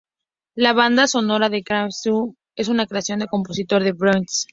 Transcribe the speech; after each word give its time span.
La 0.55 0.73
banda 0.73 1.05
sonora 1.05 1.47
de 1.49 1.57
"Walking 1.57 1.75
with 1.75 1.81
Monsters" 1.83 2.35
es 2.55 2.67
una 2.69 2.87
creación 2.87 3.19
del 3.19 3.27
compositor 3.27 3.83
Ben 3.83 3.95
Bartlett. 3.95 4.25